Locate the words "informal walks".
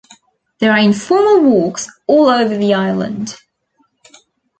0.79-1.87